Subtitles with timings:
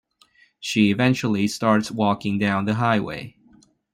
[0.59, 3.37] She eventually starts walking down the highway.